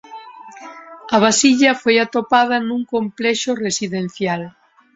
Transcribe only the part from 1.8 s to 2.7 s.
foi atopada